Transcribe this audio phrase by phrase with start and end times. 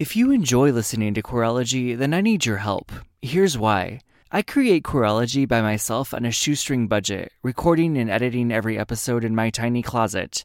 [0.00, 2.90] If you enjoy listening to Queerology, then I need your help.
[3.20, 4.00] Here's why.
[4.32, 9.34] I create Queerology by myself on a shoestring budget, recording and editing every episode in
[9.34, 10.42] my tiny closet.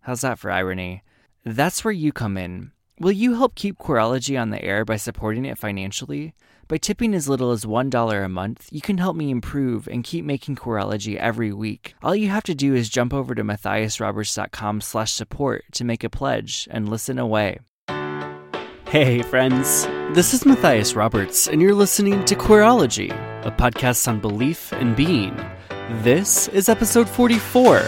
[0.00, 1.02] How's that for irony?
[1.46, 2.72] That's where you come in.
[2.98, 6.34] Will you help keep Queerology on the air by supporting it financially?
[6.68, 10.26] By tipping as little as $1 a month, you can help me improve and keep
[10.26, 11.94] making Queerology every week.
[12.02, 16.10] All you have to do is jump over to matthiasroberts.com slash support to make a
[16.10, 17.60] pledge and listen away.
[18.90, 19.86] Hey, friends.
[20.16, 23.12] This is Matthias Roberts, and you're listening to Queerology,
[23.46, 25.40] a podcast on belief and being.
[26.02, 27.84] This is episode 44.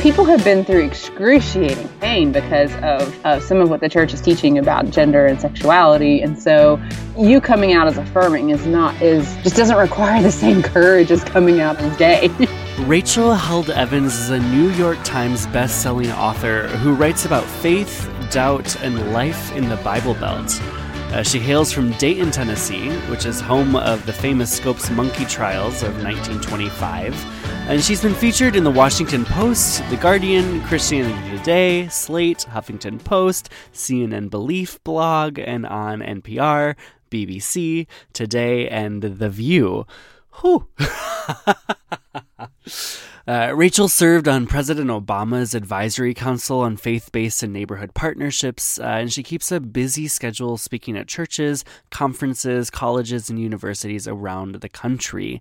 [0.00, 4.22] People have been through excruciating pain because of uh, some of what the church is
[4.22, 6.80] teaching about gender and sexuality, and so
[7.18, 11.22] you coming out as affirming is not is just doesn't require the same courage as
[11.24, 12.30] coming out as gay.
[12.80, 18.82] Rachel Held Evans is a New York Times best-selling author who writes about faith, doubt,
[18.82, 20.58] and life in the Bible Belt.
[21.12, 25.82] Uh, she hails from Dayton, Tennessee, which is home of the famous Scopes monkey trials
[25.82, 27.14] of 1925.
[27.68, 33.50] And she's been featured in the Washington Post, The Guardian, Christianity Today, Slate, Huffington Post,
[33.74, 36.76] CNN Belief blog, and on NPR,
[37.10, 39.86] BBC, Today, and The View.
[40.40, 40.68] Whew.
[43.24, 48.82] Uh, Rachel served on President Obama's Advisory Council on Faith Based and Neighborhood Partnerships, uh,
[48.82, 54.68] and she keeps a busy schedule speaking at churches, conferences, colleges, and universities around the
[54.68, 55.40] country.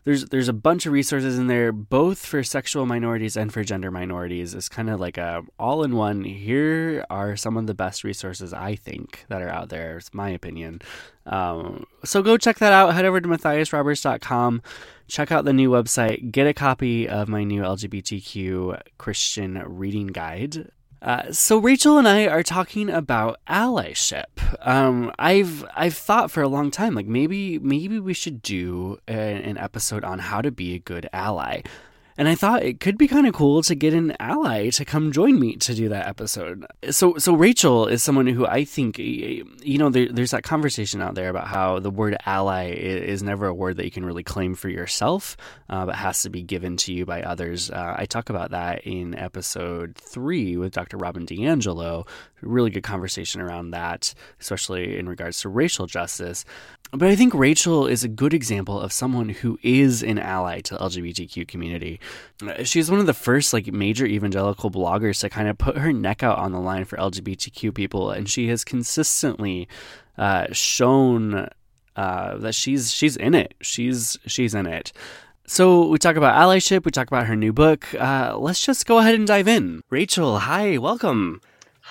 [0.04, 3.92] there's there's a bunch of resources in there both for sexual minorities and for gender
[3.92, 4.54] minorities.
[4.54, 8.54] It's kind of like a all in one here are some of the best resources
[8.54, 10.82] i think that are out there it's my opinion.
[11.26, 12.94] Um, so go check that out.
[12.94, 14.62] Head over to matthiasroberts.com
[15.08, 16.32] check out the new website.
[16.32, 22.28] Get a copy of my new lgbtq christian reading guide uh, so Rachel and I
[22.28, 24.26] are talking about allyship.
[24.66, 29.14] Um, I've I've thought for a long time, like maybe maybe we should do a,
[29.14, 31.62] an episode on how to be a good ally.
[32.22, 35.12] And I thought it could be kind of cool to get an ally to come
[35.12, 36.68] join me to do that episode.
[36.92, 39.44] So, so Rachel is someone who I think, you
[39.80, 43.56] know, there, there's that conversation out there about how the word ally is never a
[43.56, 45.36] word that you can really claim for yourself,
[45.68, 47.72] uh, but has to be given to you by others.
[47.72, 50.98] Uh, I talk about that in episode three with Dr.
[50.98, 52.08] Robin DiAngelo.
[52.42, 56.46] Really good conversation around that, especially in regards to racial justice.
[56.92, 60.74] But I think Rachel is a good example of someone who is an ally to
[60.74, 62.00] the LGBTQ community.
[62.64, 66.22] She's one of the first like major evangelical bloggers to kind of put her neck
[66.22, 69.70] out on the line for LGBTQ people, and she has consistently
[70.18, 71.48] uh, shown
[71.96, 73.54] uh, that she's she's in it.
[73.62, 74.92] She's she's in it.
[75.48, 76.86] So we talk about allyship.
[76.86, 77.94] We talk about her new book.
[77.96, 79.82] Uh, let's just go ahead and dive in.
[79.90, 81.42] Rachel, hi, welcome.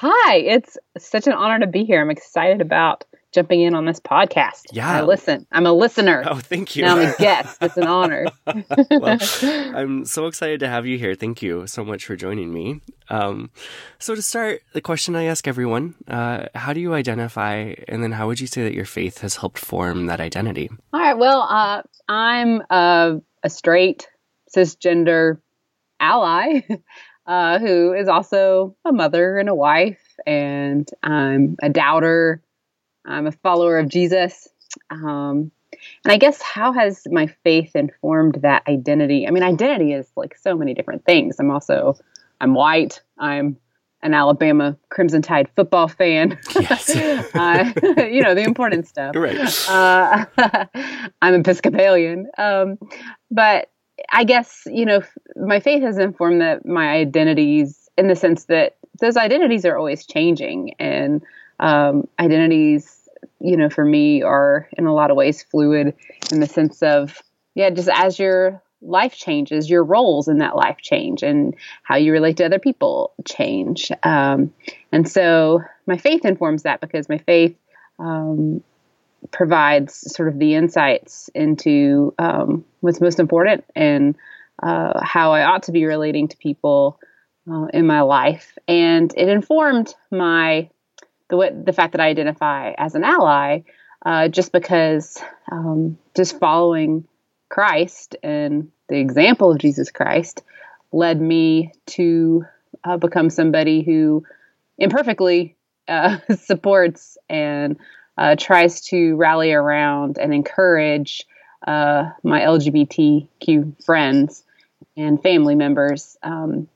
[0.02, 2.00] Hi, it's such an honor to be here.
[2.00, 3.05] I'm excited about
[3.35, 4.62] jumping in on this podcast.
[4.73, 4.91] Yeah.
[4.91, 5.47] I listen.
[5.52, 6.25] I'm a listener.
[6.26, 6.85] Oh, thank you.
[6.85, 7.58] Now I'm a guest.
[7.61, 8.25] It's an honor.
[8.47, 11.14] well, I'm so excited to have you here.
[11.14, 12.81] Thank you so much for joining me.
[13.11, 13.50] Um,
[13.99, 18.12] so, to start, the question I ask everyone uh, how do you identify, and then
[18.12, 20.70] how would you say that your faith has helped form that identity?
[20.94, 21.19] All right.
[21.19, 24.08] Well, uh, I'm a, a straight,
[24.56, 25.43] cisgender
[26.00, 26.62] ally.
[27.31, 32.43] uh, who is also a mother and a wife, and I'm a doubter.
[33.06, 34.49] I'm a follower of Jesus.
[34.91, 35.53] Um,
[36.05, 39.29] and I guess how has my faith informed that identity?
[39.29, 41.37] I mean, identity is like so many different things.
[41.38, 41.97] I'm also
[42.41, 43.00] I'm white.
[43.17, 43.56] I'm
[44.03, 46.37] an Alabama Crimson Tide football fan.
[46.56, 46.91] Yes.
[47.35, 47.73] uh,
[48.11, 49.15] you know, the important stuff.
[49.15, 49.69] Right.
[49.69, 50.25] Uh,
[51.23, 52.27] I'm Episcopalian.
[52.37, 52.77] Um,
[53.31, 53.71] but
[54.11, 55.02] I guess, you know,
[55.37, 60.06] my faith has informed that my identities in the sense that those identities are always
[60.06, 60.75] changing.
[60.79, 61.23] And
[61.58, 63.08] um, identities,
[63.41, 65.94] you know, for me are in a lot of ways fluid
[66.32, 67.23] in the sense of,
[67.55, 72.12] yeah, just as you're life changes, your roles in that life change, and how you
[72.12, 73.93] relate to other people change.
[74.03, 74.55] Um,
[74.93, 77.55] and so my faith informs that because my faith
[77.99, 78.62] um,
[79.31, 84.17] provides sort of the insights into um, what's most important and
[84.62, 86.99] uh, how I ought to be relating to people
[87.50, 88.56] uh, in my life.
[88.69, 90.69] And it informed my
[91.28, 93.61] the the fact that I identify as an ally,
[94.05, 97.06] uh, just because um, just following
[97.49, 100.43] Christ and the example of Jesus Christ
[100.93, 102.44] led me to
[102.84, 104.25] uh, become somebody who
[104.78, 105.56] imperfectly
[105.88, 107.78] uh, supports and
[108.18, 111.26] uh, tries to rally around and encourage
[111.66, 114.44] uh, my LGBTQ friends
[114.96, 116.68] and family members um,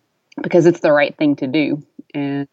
[0.42, 1.82] because it's the right thing to do.
[2.14, 2.48] And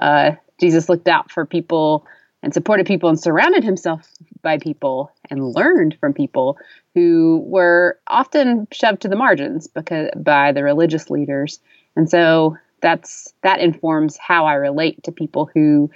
[0.00, 2.06] uh, Jesus looked out for people
[2.42, 4.10] and supported people and surrounded himself
[4.42, 6.58] by people and learned from people
[6.94, 11.60] who were often shoved to the margins because by the religious leaders.
[11.96, 15.90] And so that's that informs how I relate to people who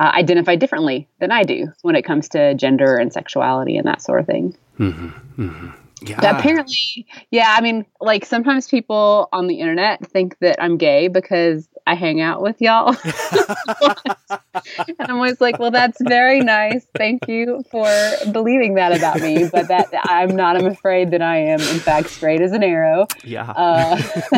[0.00, 4.00] uh, identify differently than I do when it comes to gender and sexuality and that
[4.00, 4.56] sort of thing.
[4.78, 5.08] Mm-hmm,
[5.42, 5.68] mm-hmm.
[6.02, 6.38] Yeah.
[6.38, 7.54] Apparently, yeah.
[7.54, 12.20] I mean, like sometimes people on the internet think that I'm gay because I hang
[12.20, 12.96] out with y'all.
[13.04, 16.86] and I'm always like, well, that's very nice.
[16.96, 17.86] Thank you for
[18.32, 19.48] believing that about me.
[19.50, 23.06] But that I'm not, I'm afraid that I am, in fact, straight as an arrow.
[23.24, 23.96] Yeah.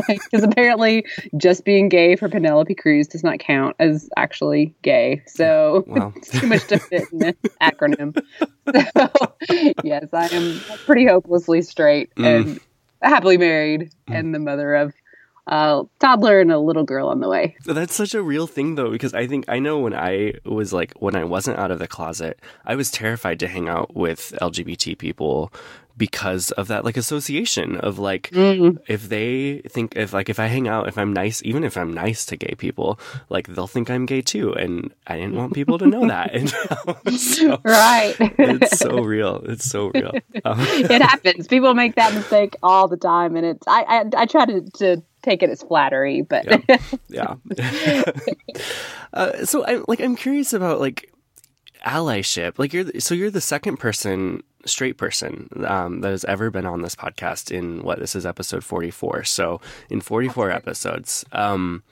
[0.08, 1.04] Because uh, apparently,
[1.36, 5.22] just being gay for Penelope Cruz does not count as actually gay.
[5.26, 6.12] So well.
[6.16, 8.16] it's too much to fit in an acronym.
[8.94, 9.34] So,
[9.84, 12.24] yes, I am pretty hopelessly straight mm.
[12.24, 12.60] and
[13.02, 14.18] happily married mm.
[14.18, 14.94] and the mother of
[15.46, 17.56] a toddler and a little girl on the way.
[17.64, 20.92] That's such a real thing though, because I think I know when I was like
[20.94, 24.98] when I wasn't out of the closet, I was terrified to hang out with LGBT
[24.98, 25.52] people
[25.96, 28.76] because of that like association of like mm-hmm.
[28.88, 31.92] if they think if like if I hang out if I'm nice even if I'm
[31.92, 32.98] nice to gay people
[33.28, 36.50] like they'll think I'm gay too and I didn't want people to know that and
[37.20, 40.12] so, right it's so real it's so real
[40.44, 44.26] um, it happens people make that mistake all the time and it's I I, I
[44.26, 46.66] try to, to take it as flattery, but
[47.08, 47.34] yeah.
[47.56, 48.04] yeah.
[49.12, 51.12] uh, so I like I'm curious about like
[51.86, 52.58] allyship.
[52.58, 56.82] Like you're so you're the second person straight person um, that has ever been on
[56.82, 59.60] this podcast in what this is episode 44 so
[59.90, 61.82] in 44 episodes um,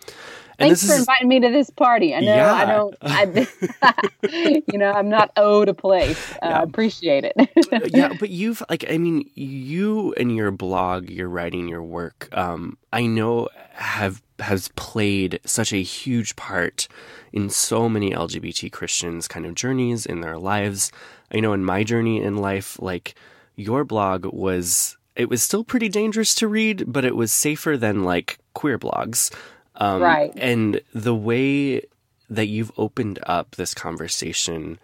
[0.61, 2.15] Thanks for is, inviting me to this party.
[2.15, 2.55] I know yeah.
[2.55, 6.35] I don't, I, you know, I'm not owed a place.
[6.43, 6.63] I yeah.
[6.63, 7.93] appreciate it.
[7.95, 12.77] yeah, but you've like, I mean, you and your blog, your writing, your work, um,
[12.93, 16.89] I know have has played such a huge part
[17.33, 20.93] in so many LGBT Christians' kind of journeys in their lives.
[21.33, 23.15] I know in my journey in life, like
[23.57, 28.05] your blog was it was still pretty dangerous to read, but it was safer than
[28.05, 29.31] like queer blogs.
[29.81, 30.33] Um, right.
[30.37, 31.83] And the way
[32.29, 34.79] that you've opened up this conversation,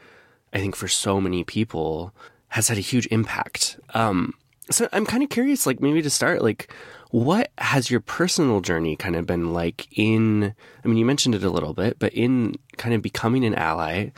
[0.53, 2.12] I think for so many people,
[2.49, 3.79] has had a huge impact.
[3.95, 4.35] Um,
[4.71, 6.73] so I'm kind of curious, like maybe to start, like
[7.11, 10.55] what has your personal journey kind of been like in?
[10.85, 14.11] I mean, you mentioned it a little bit, but in kind of becoming an ally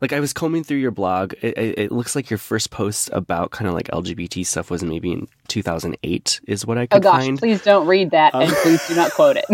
[0.00, 1.34] like I was combing through your blog.
[1.42, 4.82] It, it, it looks like your first post about kind of like LGBT stuff was
[4.82, 7.38] maybe in 2008, is what I could Oh gosh, find.
[7.38, 9.44] please don't read that, um, and please do not quote it.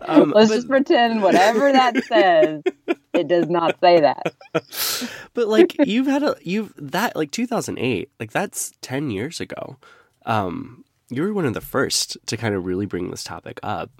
[0.00, 2.62] um, Let's but, just pretend whatever that says,
[3.12, 4.34] it does not say that.
[5.34, 9.76] But like you've had a you've that like 2008, like that's 10 years ago.
[10.26, 13.90] Um, you were one of the first to kind of really bring this topic up.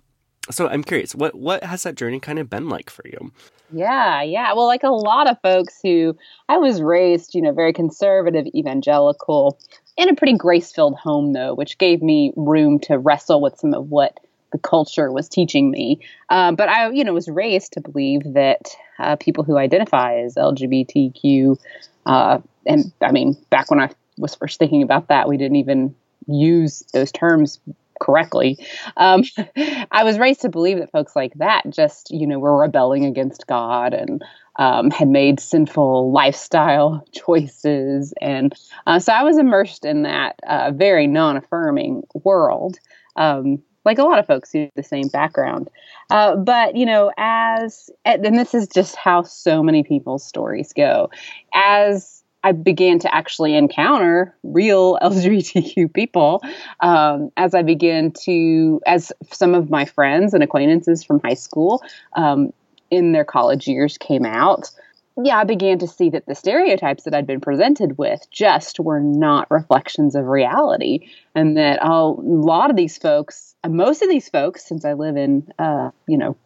[0.50, 3.32] So I'm curious, what what has that journey kind of been like for you?
[3.70, 4.52] Yeah, yeah.
[4.52, 6.16] Well, like a lot of folks who
[6.48, 9.58] I was raised, you know, very conservative, evangelical,
[9.96, 13.74] in a pretty grace filled home, though, which gave me room to wrestle with some
[13.74, 14.20] of what
[14.52, 16.00] the culture was teaching me.
[16.28, 18.68] Uh, but I, you know, was raised to believe that
[18.98, 21.58] uh, people who identify as LGBTQ,
[22.06, 25.94] uh, and I mean, back when I was first thinking about that, we didn't even
[26.26, 27.60] use those terms
[28.04, 28.58] correctly.
[28.96, 29.22] Um,
[29.90, 33.46] I was raised to believe that folks like that just, you know, were rebelling against
[33.46, 34.22] God and
[34.56, 38.12] um, had made sinful lifestyle choices.
[38.20, 38.54] And
[38.86, 42.78] uh, so I was immersed in that uh, very non affirming world.
[43.16, 45.68] Um, like a lot of folks who have the same background.
[46.08, 51.10] Uh, but, you know, as, and this is just how so many people's stories go.
[51.54, 56.42] As I began to actually encounter real LGBTQ people
[56.80, 61.82] um, as I began to, as some of my friends and acquaintances from high school
[62.12, 62.52] um,
[62.90, 64.70] in their college years came out.
[65.16, 69.00] Yeah, I began to see that the stereotypes that I'd been presented with just were
[69.00, 74.66] not reflections of reality, and that a lot of these folks, most of these folks,
[74.66, 76.36] since I live in, uh, you know,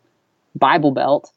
[0.55, 1.33] Bible Belt,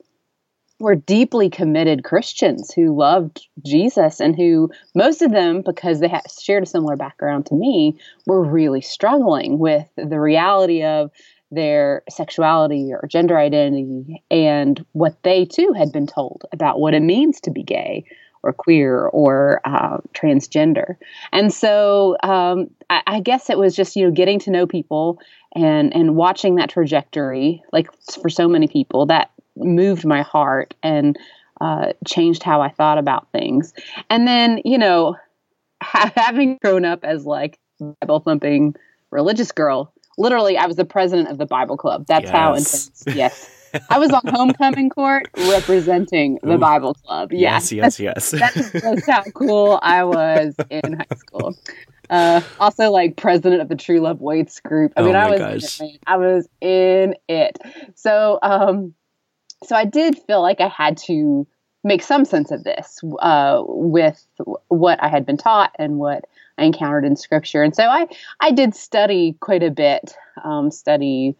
[0.81, 6.23] were deeply committed Christians who loved Jesus and who most of them because they had
[6.29, 11.11] shared a similar background to me were really struggling with the reality of
[11.51, 17.01] their sexuality or gender identity and what they too had been told about what it
[17.01, 18.05] means to be gay
[18.43, 20.95] or queer or uh, transgender.
[21.31, 25.19] And so um, I, I, guess it was just you know getting to know people
[25.53, 27.89] and and watching that trajectory, like
[28.21, 31.17] for so many people, that moved my heart and
[31.59, 33.73] uh, changed how I thought about things.
[34.09, 35.15] And then, you know,
[35.81, 38.75] ha- having grown up as like Bible thumping
[39.11, 42.05] religious girl, literally, I was the president of the Bible club.
[42.07, 42.31] That's yes.
[42.31, 43.03] how intense.
[43.07, 43.57] Yes.
[43.89, 46.57] I was on homecoming court representing the Ooh.
[46.57, 47.31] Bible club.
[47.31, 48.33] Yes, yes, yes.
[48.37, 48.59] yes.
[48.71, 51.55] That's just how cool I was in high school.
[52.09, 54.91] Uh, also, like president of the True Love Waits group.
[54.97, 57.57] I mean, oh I was, it, I was in it.
[57.95, 58.93] So, um,
[59.63, 61.47] so I did feel like I had to
[61.83, 64.23] make some sense of this uh, with
[64.67, 66.25] what I had been taught and what
[66.57, 67.63] I encountered in Scripture.
[67.63, 68.07] And so I
[68.39, 71.35] I did study quite a bit, um, study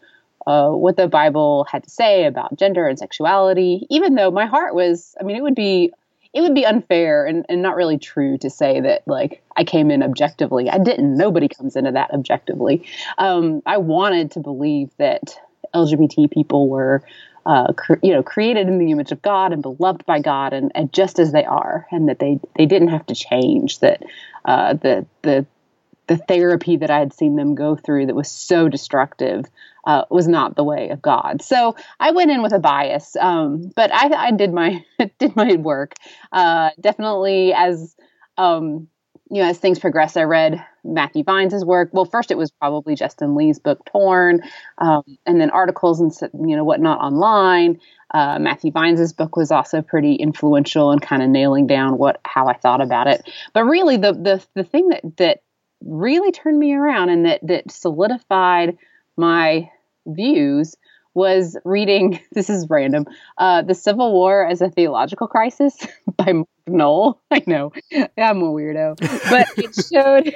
[0.46, 3.86] uh, what the Bible had to say about gender and sexuality.
[3.90, 5.92] Even though my heart was, I mean, it would be
[6.32, 9.90] it would be unfair and, and not really true to say that like I came
[9.90, 10.70] in objectively.
[10.70, 11.16] I didn't.
[11.16, 12.84] Nobody comes into that objectively.
[13.18, 15.38] Um, I wanted to believe that
[15.74, 17.02] LGBT people were
[17.46, 20.70] uh, cre- you know, created in the image of God and beloved by God, and,
[20.74, 23.80] and, just as they are, and that they they didn't have to change.
[23.80, 24.02] That
[24.44, 25.46] uh, the the
[26.06, 29.46] the therapy that I had seen them go through that was so destructive
[29.86, 31.42] uh, was not the way of God.
[31.42, 34.84] So I went in with a bias, um, but I, I, did my
[35.18, 35.94] did my work.
[36.30, 37.96] Uh, definitely as
[38.36, 38.88] um,
[39.32, 41.88] you know, as things progressed, I read Matthew Vines' work.
[41.94, 44.42] Well, first it was probably Justin Lee's book Torn,
[44.76, 46.12] um, and then articles and
[46.46, 47.80] you know whatnot online.
[48.12, 52.46] Uh, Matthew Vines' book was also pretty influential in kind of nailing down what how
[52.46, 53.26] I thought about it.
[53.54, 55.38] But really, the the the thing that that
[55.82, 58.76] really turned me around and that that solidified
[59.16, 59.70] my
[60.06, 60.76] views
[61.14, 63.06] was reading this is random
[63.38, 65.76] uh, the civil war as a theological crisis
[66.16, 67.72] by mark noll i know.
[68.16, 68.96] I'm a weirdo.
[69.30, 70.34] But it showed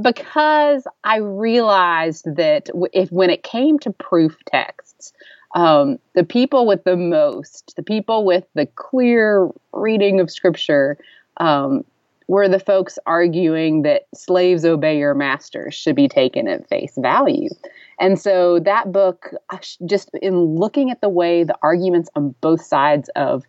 [0.00, 5.12] because i realized that if when it came to proof texts
[5.54, 10.98] um, the people with the most the people with the clear reading of scripture
[11.36, 11.84] um,
[12.28, 17.50] were the folks arguing that slaves obey your masters should be taken at face value
[17.98, 19.30] and so that book,
[19.86, 23.44] just in looking at the way the arguments on both sides of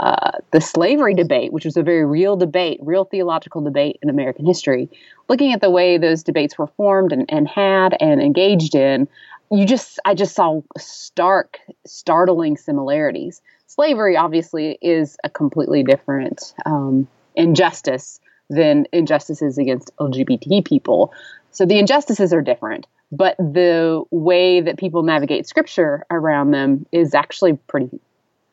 [0.00, 4.44] uh, the slavery debate, which was a very real debate, real theological debate in American
[4.44, 4.90] history,
[5.28, 9.08] looking at the way those debates were formed and, and had and engaged in,
[9.50, 13.40] you just, I just saw stark, startling similarities.
[13.68, 21.12] Slavery obviously is a completely different um, injustice than injustices against LGBT people.
[21.52, 27.14] So the injustices are different but the way that people navigate scripture around them is
[27.14, 28.00] actually pretty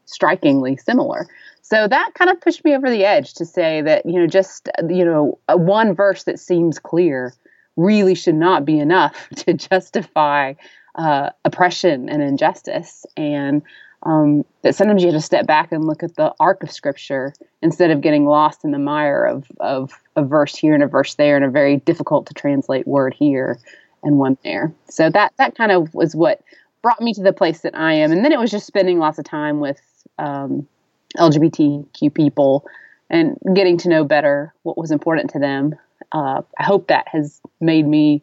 [0.06, 1.28] strikingly similar.
[1.62, 4.70] So that kind of pushed me over the edge to say that, you know, just,
[4.90, 7.34] you know, one verse that seems clear
[7.78, 10.54] really should not be enough to justify
[10.96, 13.06] uh, oppression and injustice.
[13.18, 13.64] And
[14.04, 17.34] um, that sometimes you have to step back and look at the arc of scripture
[17.62, 21.16] instead of getting lost in the mire of, of a verse here and a verse
[21.16, 23.58] there and a very difficult to translate word here
[24.04, 24.74] and one there.
[24.90, 26.42] So that that kind of was what
[26.82, 28.12] brought me to the place that I am.
[28.12, 29.82] And then it was just spending lots of time with
[30.20, 30.68] um,
[31.18, 32.66] LGBTQ people
[33.10, 35.76] and getting to know better what was important to them.
[36.12, 38.22] Uh, I hope that has made me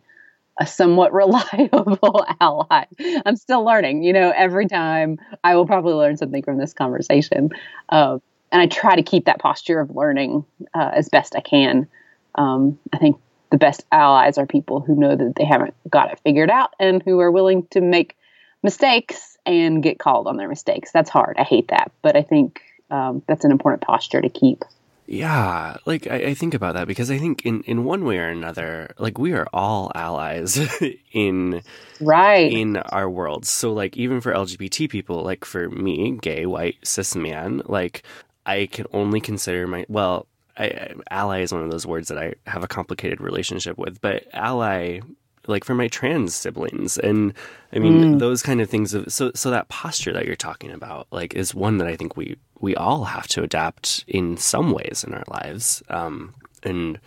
[0.60, 2.84] a somewhat reliable ally.
[3.24, 4.02] I'm still learning.
[4.02, 7.50] You know, every time I will probably learn something from this conversation.
[7.88, 8.18] Uh,
[8.52, 10.44] and I try to keep that posture of learning
[10.74, 11.88] uh, as best I can.
[12.34, 13.16] Um, I think
[13.50, 17.02] the best allies are people who know that they haven't got it figured out and
[17.02, 18.16] who are willing to make
[18.62, 20.92] mistakes and get called on their mistakes.
[20.92, 21.36] That's hard.
[21.38, 24.64] I hate that, but I think um, that's an important posture to keep.
[25.06, 28.28] Yeah, like I, I, think about that because I think in, in one way or
[28.28, 30.56] another, like we are all allies
[31.12, 31.62] in
[32.00, 33.50] right in our worlds.
[33.50, 38.04] So like even for LGBT people, like for me, gay, white, cis man, like
[38.46, 40.28] I can only consider my well,
[40.60, 44.26] I, ally is one of those words that I have a complicated relationship with, but
[44.32, 45.00] ally
[45.46, 47.32] like for my trans siblings and
[47.72, 48.18] i mean mm.
[48.18, 51.54] those kind of things of, so so that posture that you're talking about like is
[51.54, 55.24] one that i think we we all have to adapt in some ways in our
[55.28, 56.98] lives um and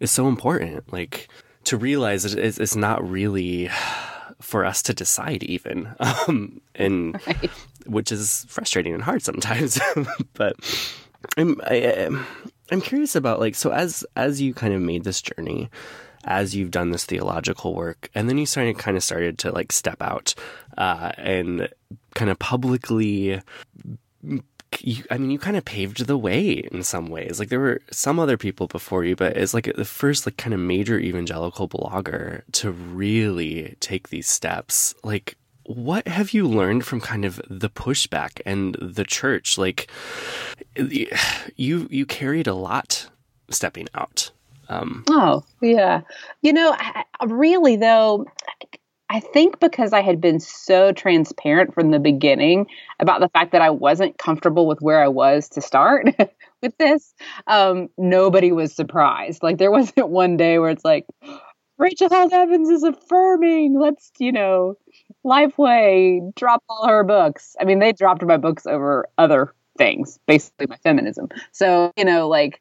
[0.00, 1.28] it's so important like
[1.64, 3.68] to realize that it's, it's not really
[4.40, 7.50] for us to decide even um and right.
[7.86, 9.78] which is frustrating and hard sometimes
[10.34, 10.56] but
[11.36, 12.08] i'm I,
[12.70, 15.70] am i am curious about like so as as you kind of made this journey
[16.24, 19.72] as you've done this theological work, and then you started kind of started to like
[19.72, 20.34] step out
[20.78, 21.68] uh, and
[22.14, 23.40] kind of publicly.
[24.80, 27.38] You, I mean, you kind of paved the way in some ways.
[27.38, 30.54] Like there were some other people before you, but it's like the first like kind
[30.54, 34.94] of major evangelical blogger to really take these steps.
[35.04, 35.36] Like
[35.74, 39.90] what have you learned from kind of the pushback and the church like
[41.56, 43.08] you you carried a lot
[43.50, 44.30] stepping out
[44.72, 46.00] um, oh, yeah.
[46.40, 48.26] You know, I, really, though,
[49.10, 52.66] I think because I had been so transparent from the beginning
[52.98, 56.06] about the fact that I wasn't comfortable with where I was to start
[56.62, 57.12] with this,
[57.46, 59.42] um, nobody was surprised.
[59.42, 61.06] Like, there wasn't one day where it's like,
[61.78, 63.78] Rachel Held Evans is affirming.
[63.78, 64.76] Let's, you know,
[65.24, 67.56] Lifeway dropped all her books.
[67.60, 71.28] I mean, they dropped my books over other things, basically my feminism.
[71.52, 72.60] So, you know, like,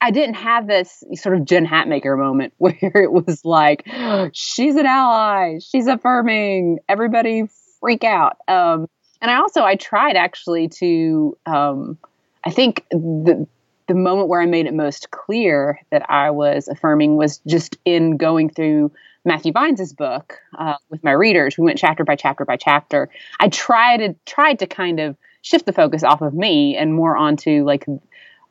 [0.00, 3.86] I didn't have this sort of Jen Hatmaker moment where it was like,
[4.32, 7.48] she's an ally, she's affirming, everybody
[7.80, 8.36] freak out.
[8.48, 8.88] Um,
[9.20, 11.96] and I also I tried actually to um,
[12.44, 13.46] I think the
[13.86, 18.16] the moment where I made it most clear that I was affirming was just in
[18.16, 18.92] going through
[19.24, 21.56] Matthew Vines' book uh, with my readers.
[21.58, 23.08] We went chapter by chapter by chapter.
[23.40, 27.16] I tried to tried to kind of shift the focus off of me and more
[27.16, 27.86] onto like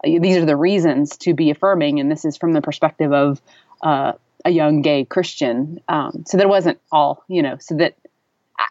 [0.04, 3.42] these are the reasons to be affirming, and this is from the perspective of
[3.82, 4.14] uh,
[4.46, 5.80] a young gay Christian.
[5.88, 7.96] Um, so that wasn't all, you know, so that,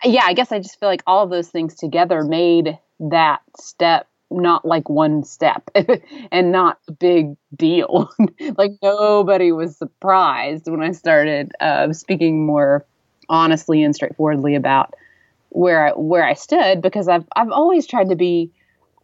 [0.04, 4.06] yeah, I guess I just feel like all of those things together made that step
[4.40, 5.70] not like one step
[6.32, 8.10] and not a big deal.
[8.56, 12.84] like nobody was surprised when I started uh, speaking more
[13.28, 14.94] honestly and straightforwardly about
[15.50, 18.50] where I, where I stood because I've I've always tried to be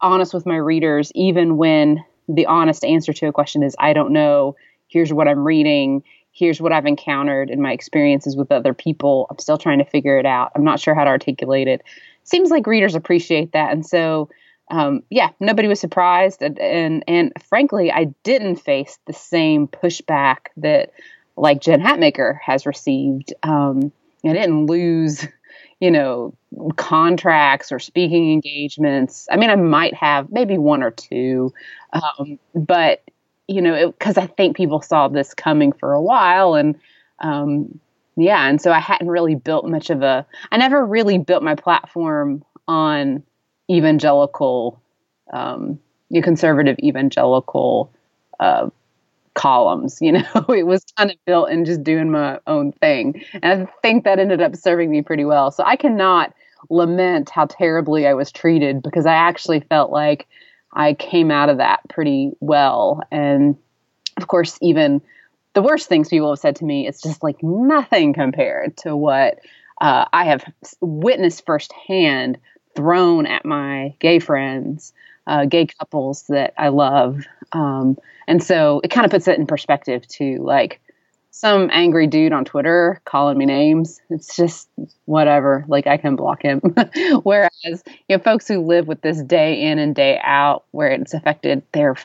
[0.01, 4.11] honest with my readers even when the honest answer to a question is I don't
[4.11, 4.55] know.
[4.87, 6.03] Here's what I'm reading.
[6.31, 9.27] Here's what I've encountered in my experiences with other people.
[9.29, 10.51] I'm still trying to figure it out.
[10.55, 11.83] I'm not sure how to articulate it.
[12.23, 13.71] Seems like readers appreciate that.
[13.71, 14.29] And so,
[14.69, 16.41] um, yeah, nobody was surprised.
[16.41, 20.91] And, and, and frankly, I didn't face the same pushback that
[21.35, 23.33] like Jen Hatmaker has received.
[23.43, 23.91] Um,
[24.25, 25.25] I didn't lose
[25.79, 26.33] you know,
[26.75, 29.27] contracts or speaking engagements.
[29.31, 31.53] I mean, I might have maybe one or two,
[31.93, 33.03] um, but
[33.47, 36.77] you know, because I think people saw this coming for a while, and
[37.19, 37.79] um,
[38.15, 40.25] yeah, and so I hadn't really built much of a.
[40.51, 43.23] I never really built my platform on
[43.69, 44.81] evangelical,
[45.31, 45.79] um,
[46.23, 47.91] conservative evangelical
[48.39, 48.69] uh,
[49.35, 49.99] columns.
[50.01, 53.23] You know, it was kind of built in just doing my own thing.
[53.41, 55.51] And I think that ended up serving me pretty well.
[55.51, 56.33] So I cannot
[56.69, 60.27] lament how terribly I was treated because I actually felt like
[60.73, 63.01] I came out of that pretty well.
[63.11, 63.57] And
[64.17, 65.01] of course, even
[65.53, 69.39] the worst things people have said to me, it's just like nothing compared to what
[69.81, 70.43] uh, I have
[70.81, 72.37] witnessed firsthand
[72.75, 74.93] thrown at my gay friends,
[75.27, 77.23] uh, gay couples that I love.
[77.51, 80.79] Um, and so it kind of puts it in perspective to like
[81.31, 84.01] some angry dude on Twitter calling me names.
[84.09, 84.67] It's just
[85.05, 85.63] whatever.
[85.67, 86.59] Like I can block him.
[87.23, 91.13] Whereas, you know, folks who live with this day in and day out, where it's
[91.13, 91.95] affected their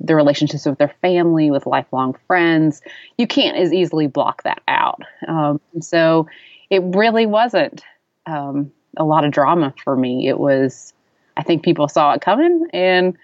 [0.00, 2.82] their relationships with their family, with lifelong friends,
[3.18, 5.00] you can't as easily block that out.
[5.26, 6.28] Um, so
[6.70, 7.82] it really wasn't
[8.26, 10.28] um, a lot of drama for me.
[10.28, 10.92] It was,
[11.36, 13.16] I think people saw it coming and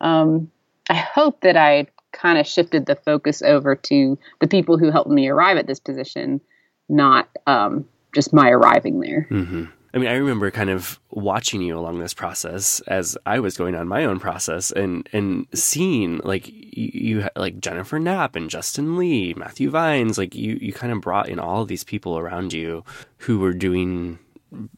[0.00, 0.50] um,
[0.88, 5.10] I hope that I kind of shifted the focus over to the people who helped
[5.10, 6.40] me arrive at this position,
[6.88, 9.26] not um, just my arriving there.
[9.30, 9.64] Mm-hmm.
[9.94, 13.74] I mean, I remember kind of watching you along this process as I was going
[13.74, 18.96] on my own process and and seeing like you, you like Jennifer Knapp and Justin
[18.96, 22.52] Lee, Matthew Vines, like you you kind of brought in all of these people around
[22.52, 22.84] you
[23.18, 24.18] who were doing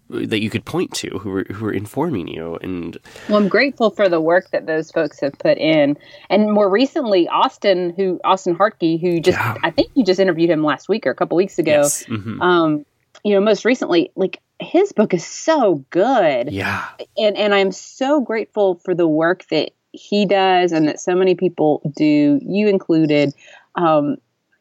[0.08, 3.90] that you could point to who were who were informing you and well i'm grateful
[3.90, 5.96] for the work that those folks have put in
[6.28, 9.54] and more recently austin who austin hartke who just yeah.
[9.62, 12.04] i think you just interviewed him last week or a couple weeks ago yes.
[12.04, 12.42] mm-hmm.
[12.42, 12.84] um
[13.24, 18.20] you know most recently like his book is so good yeah and and i'm so
[18.20, 23.32] grateful for the work that he does and that so many people do you included
[23.76, 24.16] um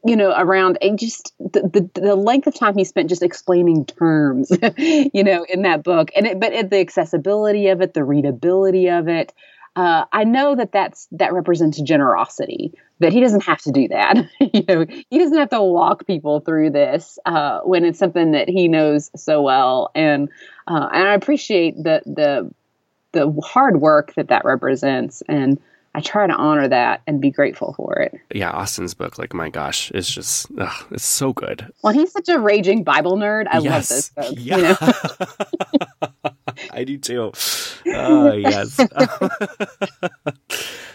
[0.06, 4.52] you know, around just the, the, the length of time he spent just explaining terms,
[4.78, 8.90] you know, in that book, and it, but it, the accessibility of it, the readability
[8.90, 9.34] of it.
[9.76, 12.74] Uh, I know that that's that represents generosity.
[13.00, 14.30] That he doesn't have to do that.
[14.40, 18.50] you know, he doesn't have to walk people through this uh, when it's something that
[18.50, 19.92] he knows so well.
[19.96, 20.30] And
[20.68, 22.52] uh, and I appreciate the the
[23.12, 25.24] the hard work that that represents.
[25.28, 25.60] And
[25.96, 28.14] I try to honor that and be grateful for it.
[28.34, 31.72] Yeah, Austin's book, like my gosh, is just ugh, it's so good.
[31.84, 33.48] Well, he's such a raging Bible nerd.
[33.50, 33.66] I yes.
[33.66, 34.34] love this book.
[34.38, 34.58] Yeah.
[34.58, 34.78] You know?
[36.72, 37.32] I do too.
[37.88, 38.76] Oh yes.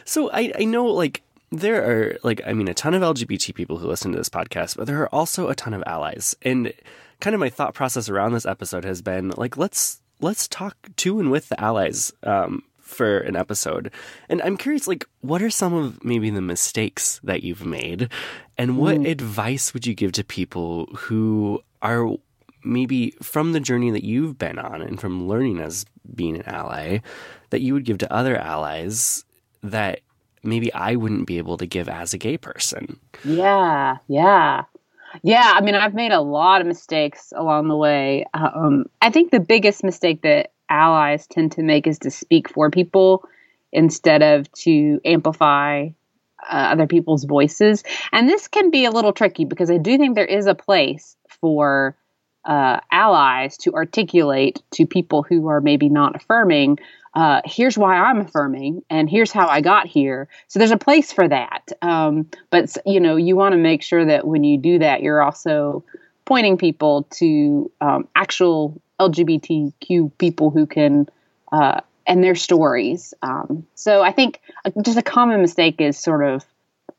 [0.05, 3.79] so I, I know like there are like I mean a ton of LGBT people
[3.79, 6.37] who listen to this podcast, but there are also a ton of allies.
[6.43, 6.73] And
[7.21, 11.19] kind of my thought process around this episode has been like let's let's talk to
[11.19, 13.91] and with the allies um, for an episode.
[14.29, 18.09] And I'm curious, like, what are some of maybe the mistakes that you've made?
[18.57, 19.11] And what mm.
[19.11, 22.09] advice would you give to people who are
[22.63, 26.99] maybe from the journey that you've been on and from learning as being an ally
[27.51, 29.25] that you would give to other allies
[29.63, 30.01] that
[30.43, 33.01] maybe I wouldn't be able to give as a gay person?
[33.25, 34.65] Yeah, yeah.
[35.23, 38.27] Yeah, I mean, I've made a lot of mistakes along the way.
[38.35, 42.71] Um, I think the biggest mistake that allies tend to make is to speak for
[42.71, 43.25] people
[43.73, 45.89] instead of to amplify
[46.43, 47.85] uh, other people's voices.
[48.13, 51.17] And this can be a little tricky because I do think there is a place
[51.41, 51.97] for
[52.45, 56.79] uh, allies to articulate to people who are maybe not affirming.
[57.15, 60.29] Uh, here's why I'm affirming, and here's how I got here.
[60.49, 61.69] So there's a place for that.
[61.81, 65.23] Um, but you know, you want to make sure that when you do that, you're
[65.23, 65.85] also
[66.25, 71.09] pointing people to um, actual LGBTQ people who can
[71.53, 73.15] uh, and their stories.
[73.23, 76.45] Um, so I think uh, just a common mistake is sort of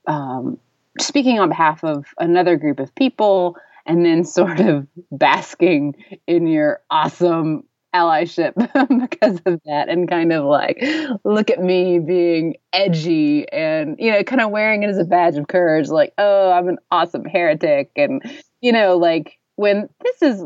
[0.08, 0.58] um,
[1.00, 5.96] speaking on behalf of another group of people and then sort of basking
[6.28, 8.54] in your awesome allyship
[9.10, 10.84] because of that and kind of like
[11.24, 15.38] look at me being edgy and you know kind of wearing it as a badge
[15.38, 18.22] of courage like oh i'm an awesome heretic and
[18.60, 20.42] you know like when this is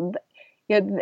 [0.68, 1.00] you know,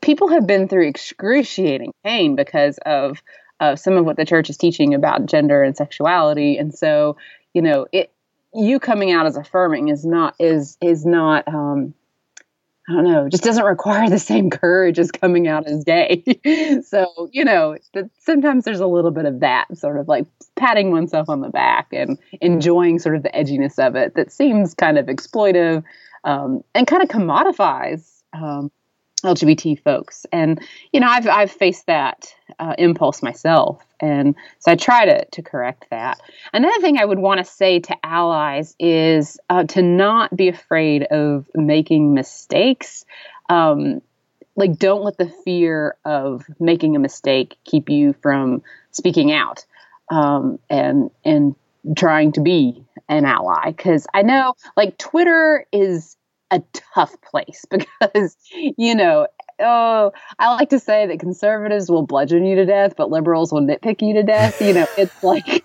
[0.00, 3.22] people have been through excruciating pain because of
[3.60, 7.16] of some of what the church is teaching about gender and sexuality and so
[7.52, 8.10] you know it
[8.54, 11.94] you coming out as affirming is not is is not um
[12.88, 16.24] I don't know, just doesn't require the same courage as coming out as gay.
[16.84, 17.76] so, you know,
[18.18, 21.88] sometimes there's a little bit of that sort of like patting oneself on the back
[21.92, 25.84] and enjoying sort of the edginess of it that seems kind of exploitive
[26.24, 28.72] um, and kind of commodifies um,
[29.22, 30.26] LGBT folks.
[30.32, 30.60] And,
[30.92, 33.82] you know, I've, I've faced that uh, impulse myself.
[34.00, 36.20] And so I try to, to correct that.
[36.52, 41.04] Another thing I would want to say to allies is uh, to not be afraid
[41.04, 43.04] of making mistakes.
[43.48, 44.00] Um,
[44.56, 49.64] like, don't let the fear of making a mistake keep you from speaking out
[50.10, 51.54] um, and, and
[51.96, 53.70] trying to be an ally.
[53.70, 56.16] Because I know, like, Twitter is
[56.50, 56.62] a
[56.94, 59.26] tough place because, you know,
[59.60, 63.60] oh, I like to say that conservatives will bludgeon you to death, but liberals will
[63.60, 64.60] nitpick you to death.
[64.60, 65.64] You know, it's like,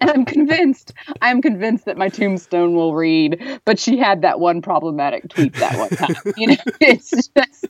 [0.00, 4.62] and I'm convinced, I'm convinced that my tombstone will read, but she had that one
[4.62, 6.14] problematic tweet that one time.
[6.36, 7.66] You know, it's just,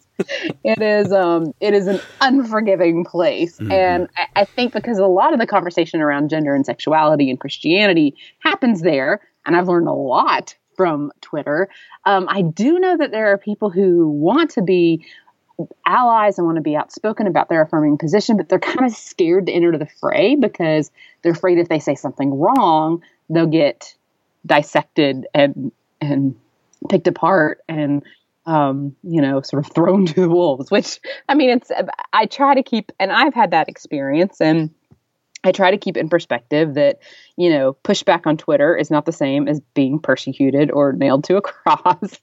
[0.65, 3.59] it is, um, it is an unforgiving place.
[3.59, 3.73] Mm-hmm.
[3.73, 7.41] And I, I think because a lot of the conversation around gender and sexuality and
[7.41, 11.69] Christianity happens there, and I've learned a lot from Twitter.
[12.07, 15.05] Um, I do know that there are people who want to be
[15.85, 19.45] allies and want to be outspoken about their affirming position, but they're kind of scared
[19.45, 20.91] to enter the fray because
[21.21, 23.95] they're afraid if they say something wrong, they'll get
[24.47, 26.35] dissected and and
[26.89, 28.03] picked apart and
[28.47, 30.71] um, you know, sort of thrown to the wolves.
[30.71, 31.71] Which I mean, it's
[32.15, 34.71] I try to keep, and I've had that experience, and
[35.45, 36.99] I try to keep in perspective that,
[37.37, 41.37] you know, pushback on Twitter is not the same as being persecuted or nailed to
[41.37, 42.19] a cross.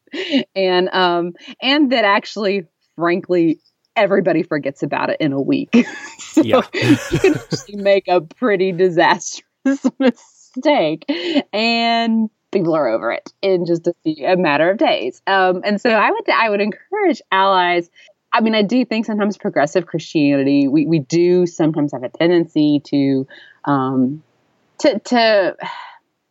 [0.56, 3.60] and um and that actually frankly
[3.96, 5.76] everybody forgets about it in a week.
[6.20, 6.62] so yeah.
[6.74, 11.06] you can actually make a pretty disastrous mistake.
[11.52, 15.22] And people are over it in just a, few, a matter of days.
[15.28, 17.90] Um, and so I would I would encourage allies.
[18.38, 22.82] I mean, I do think sometimes progressive Christianity we we do sometimes have a tendency
[22.86, 23.28] to
[23.66, 24.22] um,
[24.80, 25.58] to to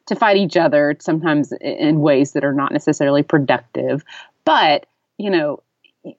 [0.07, 4.05] to fight each other sometimes in ways that are not necessarily productive.
[4.45, 4.87] But
[5.19, 5.65] you know,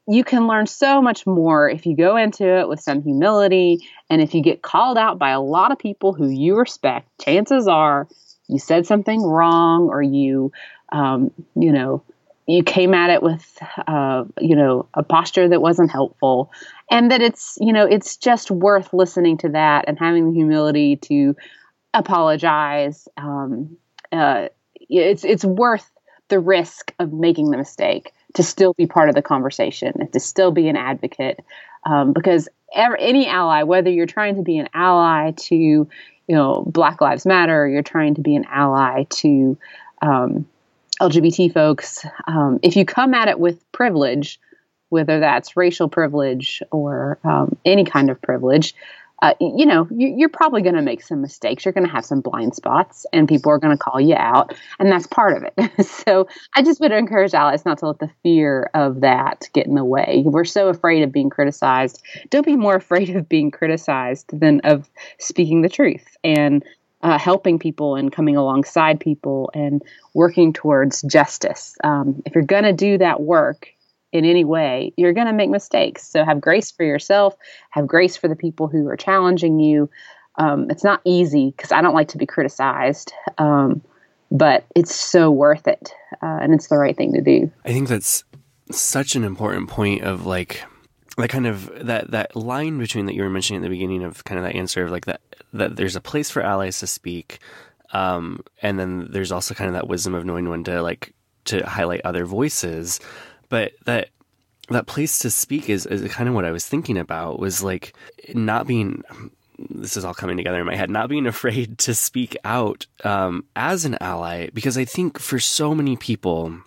[0.10, 4.22] you can learn so much more if you go into it with some humility and
[4.22, 8.10] if you get called out by a lot of people who you respect chances are
[8.50, 10.52] you said something wrong or you
[10.92, 12.04] um, you know
[12.48, 16.52] you came at it with uh, you know a posture that wasn't helpful
[16.90, 20.96] and that it's you know it's just worth listening to that and having the humility
[20.96, 21.36] to
[21.94, 23.78] apologize um,
[24.12, 25.90] uh, it's it's worth
[26.30, 30.20] the risk of making the mistake to still be part of the conversation and to
[30.20, 31.40] still be an advocate
[31.86, 35.90] um, because ever, any ally whether you're trying to be an ally to you
[36.30, 39.58] know black lives matter you're trying to be an ally to
[40.02, 40.46] um,
[41.02, 44.40] lgbt folks um, if you come at it with privilege
[44.90, 48.74] whether that's racial privilege or um, any kind of privilege
[49.22, 51.66] uh, you know, you, are probably going to make some mistakes.
[51.66, 54.56] You're going to have some blind spots, and people are going to call you out,
[54.78, 55.86] and that's part of it.
[56.06, 59.74] so I just would encourage allies not to let the fear of that get in
[59.74, 60.24] the way.
[60.26, 62.04] We're so afraid of being criticized.
[62.30, 66.64] Don't be more afraid of being criticized than of speaking the truth and
[67.02, 69.84] uh, helping people and coming alongside people and
[70.14, 71.76] working towards justice.
[71.84, 73.70] Um, if you're going to do that work,
[74.12, 76.08] in any way, you're going to make mistakes.
[76.08, 77.36] So have grace for yourself,
[77.72, 79.90] have grace for the people who are challenging you.
[80.36, 83.82] Um, it's not easy because I don't like to be criticized, um,
[84.32, 87.52] but it's so worth it, uh, and it's the right thing to do.
[87.66, 88.24] I think that's
[88.72, 90.64] such an important point of like
[91.18, 94.24] that kind of that that line between that you were mentioning at the beginning of
[94.26, 95.22] kind of that answer of like that
[95.54, 97.40] that there's a place for allies to speak,
[97.94, 101.14] um, and then there's also kind of that wisdom of knowing when to like
[101.46, 103.00] to highlight other voices.
[103.50, 104.10] But that
[104.70, 107.96] that place to speak is, is kind of what I was thinking about was like
[108.34, 109.04] not being
[109.70, 113.46] this is all coming together in my head not being afraid to speak out um,
[113.56, 116.60] as an ally because I think for so many people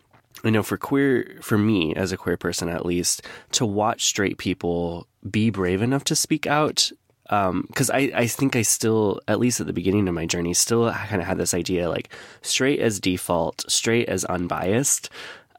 [0.43, 4.39] I know for queer for me as a queer person at least to watch straight
[4.39, 6.91] people be brave enough to speak out
[7.31, 10.53] because um, I, I think I still, at least at the beginning of my journey,
[10.53, 12.09] still kind of had this idea like
[12.43, 15.11] straight as default, straight as unbiased.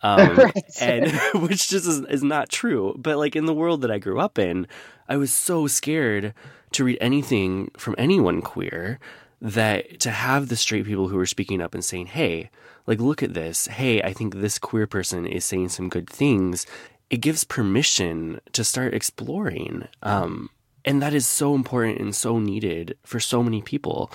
[0.04, 0.64] Um, right.
[0.82, 1.10] and
[1.42, 2.94] which just is, is not true.
[2.98, 4.68] But like in the world that I grew up in,
[5.08, 6.34] I was so scared
[6.74, 9.00] to read anything from anyone queer
[9.40, 12.50] that to have the straight people who were speaking up and saying, "Hey,
[12.86, 13.68] like look at this.
[13.68, 16.66] Hey, I think this queer person is saying some good things."
[17.10, 19.88] It gives permission to start exploring.
[20.04, 20.50] Um,
[20.86, 24.12] and that is so important and so needed for so many people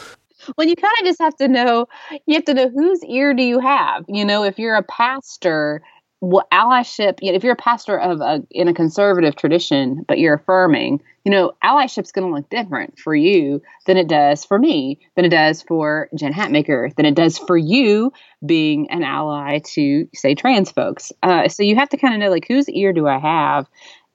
[0.57, 1.87] well, you kind of just have to know,
[2.27, 4.05] you have to know whose ear do you have?
[4.09, 5.83] You know, if you're a pastor,
[6.21, 11.03] what allyship, if you're a pastor of a, in a conservative tradition, but you're affirming,
[11.25, 15.25] you know, allyship's going to look different for you than it does for me, than
[15.25, 18.13] it does for Jen Hatmaker, than it does for you
[18.45, 21.13] being an ally to, say, trans folks.
[21.23, 23.67] Uh, so you have to kind of know, like, whose ear do I have?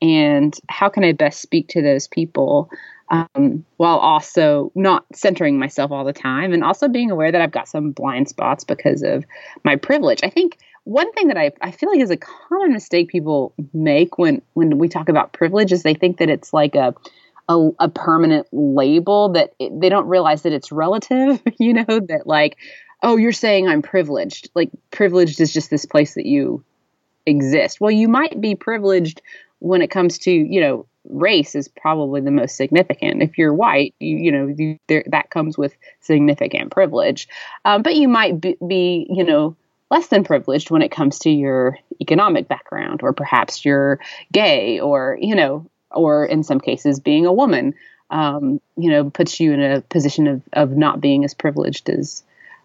[0.02, 2.70] And how can I best speak to those people?
[3.12, 7.52] um, while also not centering myself all the time and also being aware that I've
[7.52, 9.26] got some blind spots because of
[9.66, 10.22] my privilege.
[10.24, 14.18] I think one thing that I, I feel like is a common mistake people make
[14.18, 16.96] when, when we talk about privilege is they think that it's like a,
[17.50, 22.24] a, a permanent label that it, they don't realize that it's relative, you know, that
[22.26, 22.56] like,
[23.04, 24.50] oh, you're saying I'm privileged.
[24.56, 26.64] Like privileged is just this place that you
[27.26, 27.82] exist.
[27.82, 29.22] Well, you might be privileged
[29.62, 33.22] when it comes to, you know, race is probably the most significant.
[33.22, 37.28] If you're white, you, you know you, there, that comes with significant privilege,
[37.64, 39.56] um, but you might be, be, you know,
[39.92, 44.00] less than privileged when it comes to your economic background, or perhaps you're
[44.32, 47.76] gay, or you know, or in some cases being a woman,
[48.10, 52.24] um, you know, puts you in a position of of not being as privileged as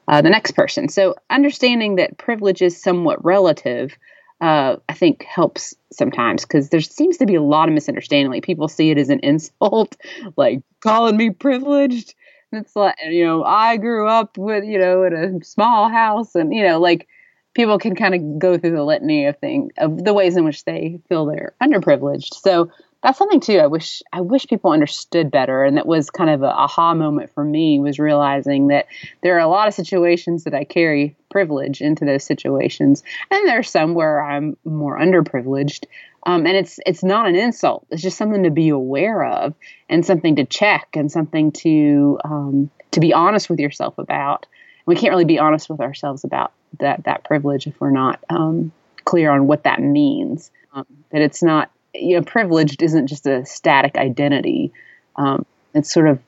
[0.08, 0.88] uh, the next person.
[0.88, 3.96] So understanding that privilege is somewhat relative
[4.40, 8.30] uh, I think helps sometimes because there seems to be a lot of misunderstanding.
[8.30, 9.96] Like people see it as an insult,
[10.36, 12.14] like calling me privileged.
[12.52, 16.54] It's like, you know, I grew up with, you know, in a small house and,
[16.54, 17.08] you know, like
[17.54, 20.64] people can kind of go through the litany of things, of the ways in which
[20.64, 22.34] they feel they're underprivileged.
[22.34, 22.70] So
[23.06, 23.60] that's something too.
[23.60, 27.30] I wish I wish people understood better, and that was kind of a aha moment
[27.32, 27.78] for me.
[27.78, 28.86] Was realizing that
[29.22, 33.60] there are a lot of situations that I carry privilege into those situations, and there
[33.60, 35.84] are some where I'm more underprivileged.
[36.24, 37.86] Um, and it's it's not an insult.
[37.92, 39.54] It's just something to be aware of
[39.88, 44.46] and something to check and something to um, to be honest with yourself about.
[44.84, 48.72] We can't really be honest with ourselves about that that privilege if we're not um,
[49.04, 50.50] clear on what that means.
[50.72, 54.72] Um, that it's not you know privileged isn't just a static identity.
[55.16, 56.20] Um, it's sort of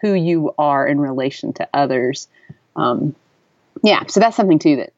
[0.00, 2.28] who you are in relation to others.
[2.76, 3.14] Um,
[3.82, 4.92] yeah, so that's something too that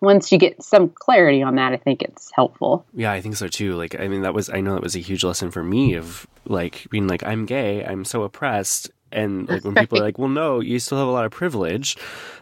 [0.00, 2.84] once you get some clarity on that, I think it's helpful.
[2.94, 3.74] Yeah, I think so too.
[3.74, 6.26] Like, I mean, that was, I know that was a huge lesson for me of
[6.46, 8.90] like being like, I'm gay, I'm so oppressed.
[9.12, 11.96] And like when people are like, well, no, you still have a lot of privilege,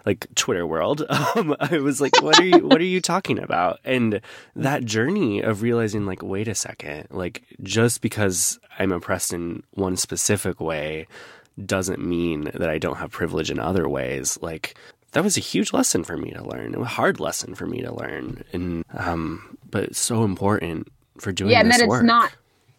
[0.06, 1.04] like Twitter world.
[1.36, 3.80] Um, I was like, what are you, what are you talking about?
[3.84, 4.20] And
[4.54, 9.96] that journey of realizing like, wait a second, like just because I'm oppressed in one
[9.96, 11.08] specific way
[11.64, 14.38] doesn't mean that I don't have privilege in other ways.
[14.42, 14.76] Like
[15.12, 16.74] that was a huge lesson for me to learn.
[16.74, 21.52] A hard lesson for me to learn, and um, but it's so important for doing.
[21.52, 22.32] Yeah, and that it's not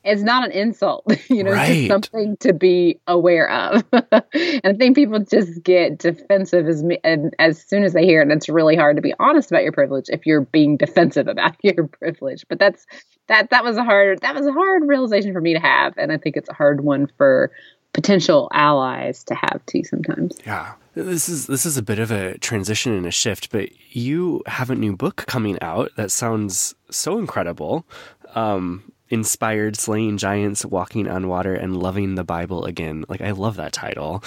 [0.05, 1.05] it's not an insult.
[1.29, 1.69] you know, right.
[1.69, 3.83] it's something to be aware of.
[3.93, 8.19] and I think people just get defensive as me, and as soon as they hear
[8.19, 8.23] it.
[8.23, 11.55] And it's really hard to be honest about your privilege if you're being defensive about
[11.63, 12.45] your privilege.
[12.47, 12.85] But that's
[13.27, 16.11] that that was a hard that was a hard realization for me to have, and
[16.11, 17.51] I think it's a hard one for
[17.93, 20.37] potential allies to have too sometimes.
[20.45, 20.73] Yeah.
[20.95, 24.69] This is this is a bit of a transition and a shift, but you have
[24.69, 27.85] a new book coming out that sounds so incredible.
[28.33, 33.05] Um, inspired slaying giants, walking on water, and loving the Bible again.
[33.07, 34.23] Like I love that title.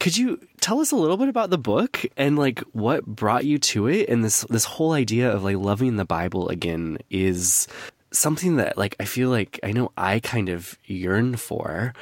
[0.00, 3.58] Could you tell us a little bit about the book and like what brought you
[3.58, 4.08] to it?
[4.08, 7.66] And this this whole idea of like loving the Bible again is
[8.12, 11.94] something that like I feel like I know I kind of yearn for.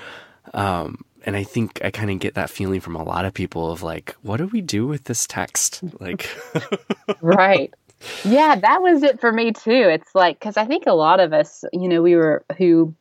[0.54, 3.72] Um, and I think I kind of get that feeling from a lot of people
[3.72, 5.80] of like, what do we do with this text?
[6.00, 6.28] Like,
[7.20, 7.74] right.
[8.24, 9.70] Yeah, that was it for me too.
[9.70, 12.94] It's like, cause I think a lot of us, you know, we were who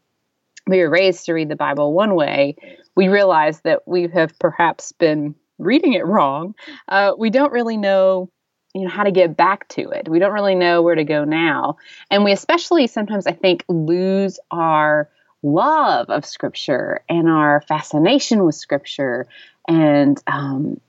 [0.67, 2.55] we were raised to read the Bible one way,
[2.95, 6.55] we realize that we have perhaps been reading it wrong.
[6.87, 8.29] Uh, we don't really know
[8.73, 11.23] you know how to get back to it we don't really know where to go
[11.23, 11.77] now
[12.11, 15.09] and we especially sometimes i think lose our
[15.45, 19.27] love of Scripture and our fascination with Scripture
[19.67, 20.79] and, um,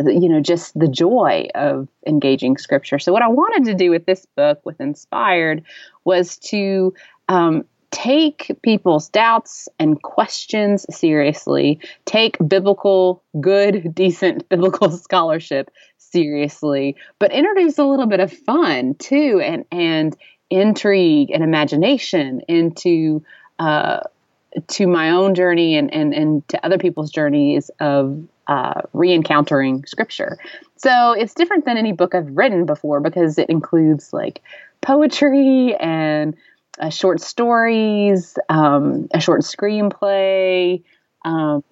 [0.00, 2.98] you know, just the joy of engaging Scripture.
[2.98, 5.62] So, what I wanted to do with this book, with Inspired,
[6.04, 6.94] was to
[7.28, 17.32] um, take people's doubts and questions seriously, take biblical, good, decent biblical scholarship seriously, but
[17.32, 20.16] introduce a little bit of fun too, and and
[20.50, 23.24] intrigue and imagination into
[23.58, 24.00] uh,
[24.68, 30.38] to my own journey and, and, and to other people's journeys of uh, re-encountering scripture.
[30.76, 34.42] So it's different than any book I've written before because it includes like
[34.80, 36.36] poetry and
[36.78, 40.82] uh, short stories, um, a short screenplay.
[41.24, 41.64] Um,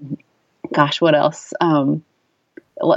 [0.72, 1.52] gosh, what else?
[1.60, 2.04] Um,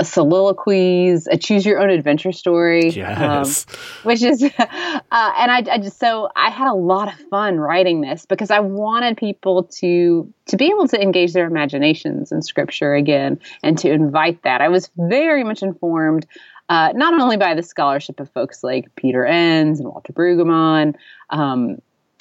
[0.03, 3.65] soliloquies, a choose your own adventure story, yes.
[3.67, 4.69] um, which is, uh,
[5.11, 8.59] and I, I, just so I had a lot of fun writing this because I
[8.59, 13.91] wanted people to to be able to engage their imaginations in scripture again and to
[13.91, 14.61] invite that.
[14.61, 16.25] I was very much informed.
[16.67, 20.95] Uh, not only by the scholarship of folks like Peter Enns and Walter Brueggemann,
[21.29, 21.77] um,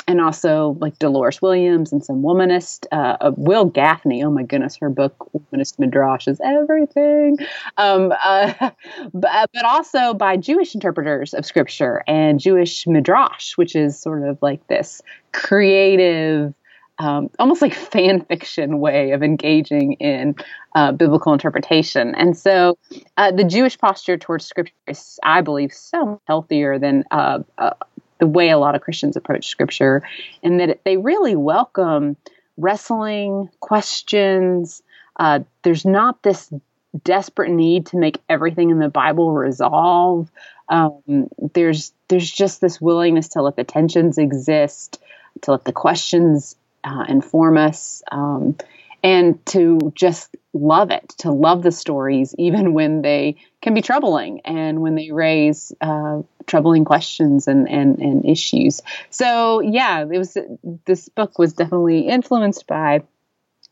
[0.06, 4.76] and also like Dolores Williams and some womanist, uh, uh, Wil Gafney, Oh my goodness,
[4.76, 7.38] her book Womanist Midrash is everything.
[7.76, 8.52] Um, uh,
[9.12, 14.22] but, uh, but also by Jewish interpreters of scripture and Jewish Midrash, which is sort
[14.22, 15.00] of like this
[15.32, 16.54] creative.
[16.96, 20.36] Um, almost like fan fiction way of engaging in
[20.76, 22.14] uh, biblical interpretation.
[22.14, 22.78] And so
[23.16, 27.02] uh, the Jewish posture towards scripture is, I believe, so healthier than
[28.24, 30.02] the way a lot of Christians approach scripture,
[30.42, 32.16] and that they really welcome
[32.56, 34.82] wrestling, questions.
[35.16, 36.50] Uh, there's not this
[37.02, 40.30] desperate need to make everything in the Bible resolve.
[40.70, 45.02] Um, there's there's just this willingness to let the tensions exist,
[45.42, 48.56] to let the questions uh, inform us, um,
[49.04, 54.40] and to just love it, to love the stories, even when they can be troubling
[54.46, 58.80] and when they raise uh, troubling questions and, and, and issues.
[59.10, 60.38] So, yeah, it was
[60.86, 63.02] this book was definitely influenced by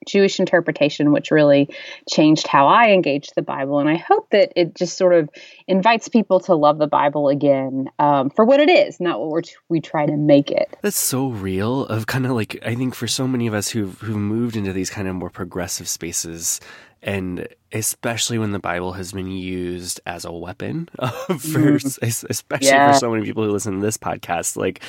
[0.06, 1.68] Jewish interpretation, which really
[2.10, 3.78] changed how I engaged the Bible.
[3.78, 5.28] And I hope that it just sort of
[5.66, 9.42] invites people to love the Bible again um, for what it is, not what we're
[9.42, 10.76] t- we try to make it.
[10.82, 11.86] That's so real.
[11.86, 14.72] Of kind of like I think for so many of us who've who moved into
[14.72, 16.60] these kind of more progressive spaces,
[17.02, 22.28] and especially when the Bible has been used as a weapon for mm.
[22.30, 22.92] especially yeah.
[22.92, 24.82] for so many people who listen to this podcast, like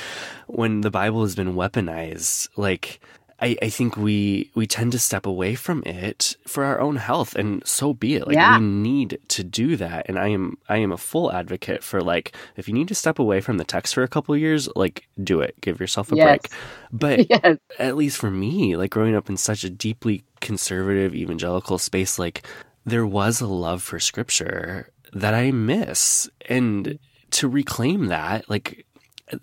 [0.48, 3.00] when the Bible has been weaponized, like
[3.40, 7.36] I, I think we we tend to step away from it for our own health,
[7.36, 8.28] and so be it.
[8.28, 8.58] Like yeah.
[8.58, 12.36] we need to do that, and I am I am a full advocate for like
[12.56, 15.42] if you need to step away from the text for a couple years, like do
[15.42, 15.60] it.
[15.62, 16.26] Give yourself a yes.
[16.26, 16.52] break.
[16.96, 17.58] But yes.
[17.80, 22.46] at least for me, like growing up in such a deeply conservative evangelical space, like
[22.86, 27.00] there was a love for scripture that I miss, and
[27.32, 28.86] to reclaim that, like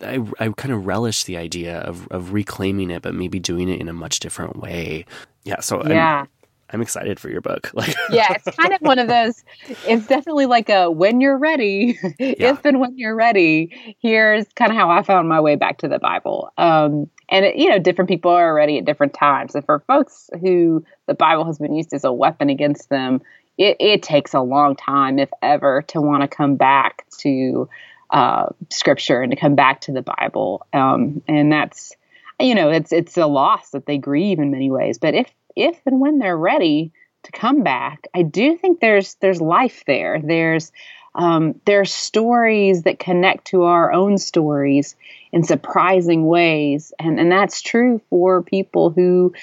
[0.00, 3.80] I, I kind of relish the idea of, of reclaiming it, but maybe doing it
[3.80, 5.06] in a much different way.
[5.44, 5.60] Yeah.
[5.60, 6.20] So yeah.
[6.20, 6.28] I'm,
[6.72, 7.70] I'm excited for your book.
[7.80, 9.42] Like, yeah, it's kind of one of those.
[9.86, 12.52] It's definitely like a when you're ready, yeah.
[12.52, 13.96] if and when you're ready.
[14.00, 16.50] Here's kind of how I found my way back to the Bible.
[16.58, 19.54] Um, and it, you know, different people are ready at different times.
[19.54, 23.22] And for folks who the Bible has been used as a weapon against them,
[23.56, 27.68] it, it takes a long time, if ever, to want to come back to
[28.10, 30.66] uh, scripture and to come back to the Bible.
[30.72, 31.94] Um, and that's,
[32.38, 34.98] you know, it's it's a loss that they grieve in many ways.
[34.98, 36.92] But if if and when they're ready
[37.24, 40.20] to come back, I do think there's there's life there.
[40.22, 40.72] There's
[41.14, 44.96] um, there are stories that connect to our own stories
[45.32, 49.34] in surprising ways, and and that's true for people who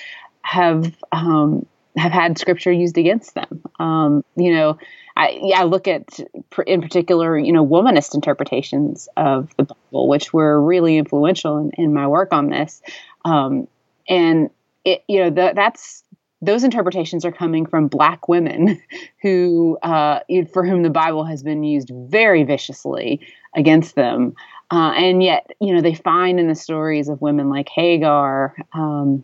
[0.42, 1.66] have um,
[1.98, 3.64] have had scripture used against them.
[3.80, 4.78] Um, you know,
[5.16, 6.20] I yeah, I look at
[6.66, 11.94] in particular, you know, womanist interpretations of the Bible, which were really influential in, in
[11.94, 12.82] my work on this.
[13.26, 13.68] Um,
[14.08, 14.50] and
[14.86, 16.04] it, you know, the, that's
[16.42, 18.82] those interpretations are coming from black women
[19.22, 20.20] who, uh,
[20.54, 23.22] for whom the Bible has been used very viciously
[23.56, 24.36] against them.
[24.70, 29.24] Uh, and yet, you know, they find in the stories of women like Hagar, um,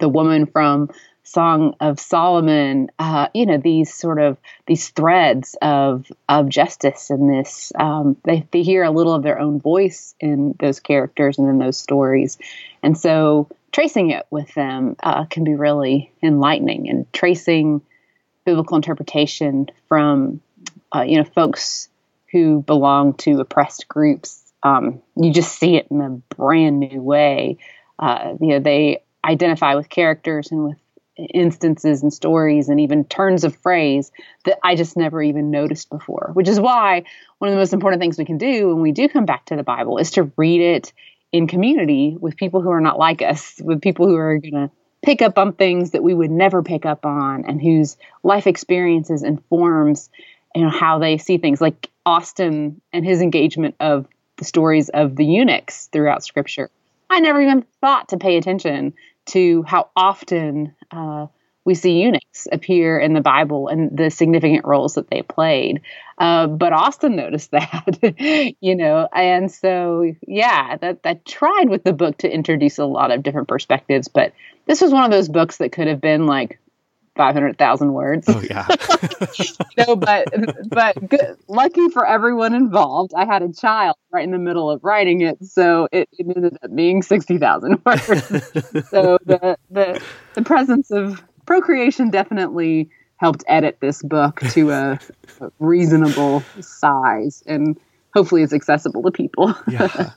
[0.00, 0.90] the woman from
[1.24, 7.28] Song of Solomon, uh, you know, these sort of these threads of of justice in
[7.28, 7.72] this.
[7.78, 11.58] Um, they they hear a little of their own voice in those characters and in
[11.58, 12.36] those stories,
[12.82, 16.90] and so tracing it with them uh, can be really enlightening.
[16.90, 17.80] And tracing
[18.44, 20.42] biblical interpretation from
[20.94, 21.88] uh, you know folks
[22.32, 27.56] who belong to oppressed groups, um, you just see it in a brand new way.
[27.98, 30.76] Uh, you know, they identify with characters and with
[31.16, 34.10] instances and stories and even turns of phrase
[34.44, 37.04] that I just never even noticed before, which is why
[37.38, 39.56] one of the most important things we can do when we do come back to
[39.56, 40.92] the Bible is to read it
[41.32, 44.70] in community with people who are not like us, with people who are going to
[45.02, 49.22] pick up on things that we would never pick up on and whose life experiences
[49.22, 50.08] informs
[50.54, 54.06] you know how they see things like Austen and his engagement of
[54.36, 56.70] the stories of the eunuchs throughout scripture.
[57.10, 58.94] I never even thought to pay attention
[59.26, 61.26] to how often uh,
[61.64, 65.80] we see eunuchs appear in the Bible and the significant roles that they played.
[66.18, 71.92] Uh, but Austen noticed that, you know, and so yeah, that that tried with the
[71.92, 74.08] book to introduce a lot of different perspectives.
[74.08, 74.32] But
[74.66, 76.58] this was one of those books that could have been like
[77.16, 78.26] 500,000 words.
[78.28, 78.66] Oh yeah.
[79.86, 80.28] no, but
[80.68, 84.82] but good, lucky for everyone involved, I had a child right in the middle of
[84.82, 88.26] writing it, so it, it ended up being 60,000 words.
[88.88, 90.02] so the the
[90.34, 94.98] the presence of procreation definitely helped edit this book to a,
[95.40, 97.78] a reasonable size and
[98.12, 99.54] hopefully it's accessible to people.
[99.68, 100.10] yeah.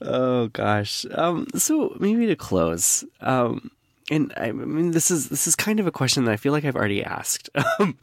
[0.00, 1.04] oh gosh.
[1.12, 3.04] Um so maybe to close.
[3.20, 3.70] Um
[4.12, 6.64] and I mean this is this is kind of a question that I feel like
[6.64, 7.48] I've already asked.
[7.78, 7.96] Um,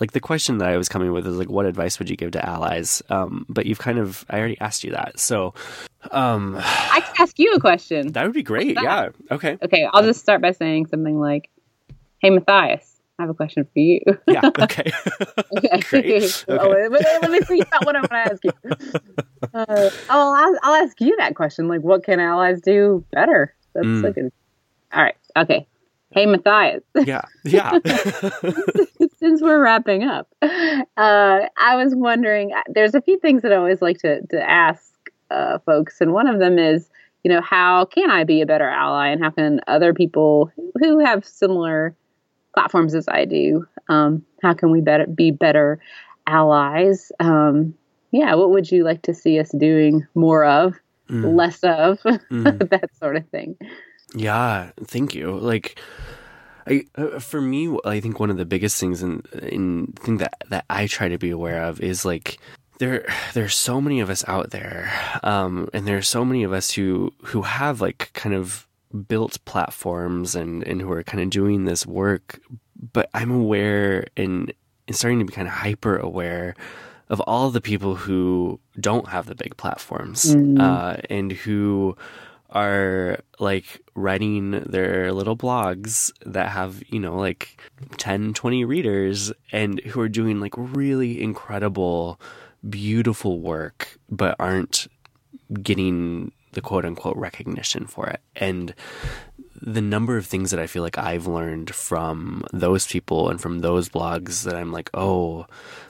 [0.00, 2.32] like the question that I was coming with is like what advice would you give
[2.32, 3.02] to allies?
[3.10, 5.18] Um, but you've kind of I already asked you that.
[5.18, 5.54] So
[6.10, 8.12] um I can ask you a question.
[8.12, 8.78] That would be great.
[8.80, 9.10] Yeah.
[9.30, 9.58] Okay.
[9.62, 11.50] Okay, I'll just start by saying something like,
[12.18, 14.00] Hey Matthias, I have a question for you.
[14.26, 14.40] yeah.
[14.60, 14.90] Okay.
[15.56, 15.80] okay.
[15.90, 16.44] Great.
[16.48, 16.88] Okay.
[16.88, 18.52] let, me, let me about what I want to ask you.
[19.54, 21.68] Uh, oh, I'll, I'll ask you that question.
[21.68, 23.54] Like, what can allies do better?
[23.74, 24.02] That's mm.
[24.02, 24.30] like a
[24.92, 25.16] all right.
[25.36, 25.66] Okay.
[26.10, 26.82] Hey, Matthias.
[26.94, 27.22] Yeah.
[27.44, 27.78] Yeah.
[29.18, 30.46] Since we're wrapping up, uh,
[30.96, 34.92] I was wondering uh, there's a few things that I always like to, to ask
[35.30, 36.00] uh, folks.
[36.00, 36.90] And one of them is,
[37.24, 40.98] you know, how can I be a better ally and how can other people who
[40.98, 41.94] have similar
[42.54, 45.78] platforms as I do, um, how can we better be better
[46.26, 47.10] allies?
[47.20, 47.74] Um,
[48.10, 50.74] yeah, what would you like to see us doing more of,
[51.08, 51.34] mm.
[51.34, 51.98] less of,
[52.30, 52.70] mm.
[52.70, 53.56] that sort of thing?
[54.14, 55.38] Yeah, thank you.
[55.38, 55.78] Like,
[56.66, 60.34] I uh, for me, I think one of the biggest things in in thing that
[60.48, 62.38] that I try to be aware of is like
[62.78, 64.92] there there's so many of us out there,
[65.22, 68.66] um, and there's so many of us who who have like kind of
[69.08, 72.40] built platforms and and who are kind of doing this work.
[72.92, 74.52] But I'm aware and,
[74.88, 76.56] and starting to be kind of hyper aware
[77.08, 80.60] of all the people who don't have the big platforms mm.
[80.60, 81.96] uh, and who
[82.52, 87.60] are like writing their little blogs that have, you know, like
[87.98, 92.20] 10, 20 readers and who are doing like really incredible,
[92.68, 94.86] beautiful work, but aren't
[95.62, 98.20] getting the quote unquote recognition for it.
[98.36, 98.74] And
[99.60, 103.60] the number of things that I feel like I've learned from those people and from
[103.60, 105.46] those blogs that I'm like, oh,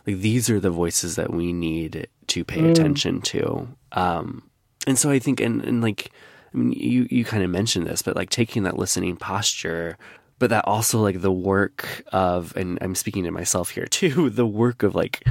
[0.06, 2.70] like these are the voices that we need to pay mm.
[2.70, 3.68] attention to.
[3.92, 4.50] Um,
[4.86, 6.12] and so I think, and, and like,
[6.52, 9.96] I mean, you, you kind of mentioned this, but like taking that listening posture,
[10.38, 14.46] but that also like the work of, and I'm speaking to myself here too, the
[14.46, 15.26] work of like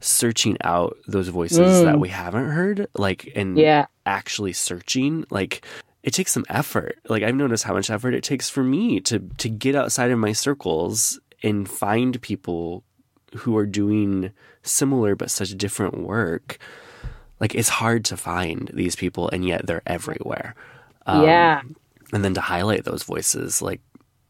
[0.00, 1.84] searching out those voices mm.
[1.84, 3.86] that we haven't heard, like, and yeah.
[4.04, 5.64] actually searching, like,
[6.06, 6.98] it takes some effort.
[7.08, 10.20] Like I've noticed how much effort it takes for me to to get outside of
[10.20, 12.84] my circles and find people
[13.34, 14.30] who are doing
[14.62, 16.58] similar but such different work
[17.40, 20.54] like it's hard to find these people and yet they're everywhere
[21.06, 21.62] um, yeah
[22.12, 23.80] and then to highlight those voices like